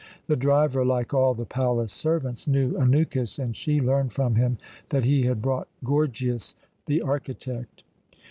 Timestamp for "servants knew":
1.93-2.71